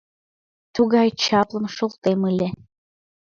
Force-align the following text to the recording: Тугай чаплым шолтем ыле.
Тугай 0.75 1.09
чаплым 1.23 1.65
шолтем 1.75 2.19
ыле. 2.31 2.49